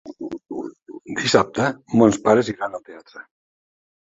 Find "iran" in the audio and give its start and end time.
2.55-2.79